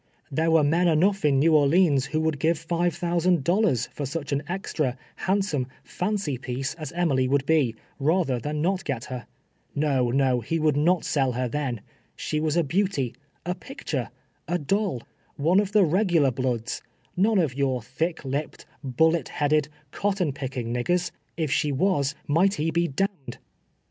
[0.31, 4.31] There were men enough in New Orleans who would give fiv^e thousand dollars for such
[4.31, 9.27] an extra, handsome, fancy piece as Emily would be, rather than not get her.
[9.75, 11.81] No, no, he would not sell her then.
[12.15, 13.13] She was a beauty—
[13.45, 14.09] a picture—
[14.47, 15.03] a doll—
[15.47, 16.81] one of the regular bloods—
[17.15, 22.71] none of your thick lipped, bullet headed, cotton picking niggers— if she was might he
[22.71, 23.37] be d— d.